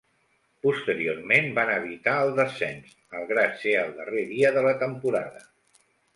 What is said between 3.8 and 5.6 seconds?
el darrer dia de la temporada.